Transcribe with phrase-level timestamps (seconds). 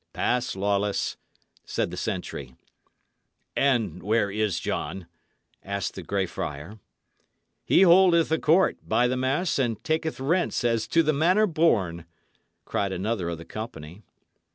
[0.13, 1.15] "Pass, Lawless,"
[1.63, 2.55] said the sentry.
[3.55, 5.05] "And where is John?"
[5.63, 6.79] asked the Grey Friar.
[7.63, 12.05] "He holdeth a court, by the mass, and taketh rents as to the manner born!"
[12.65, 14.01] cried another of the company.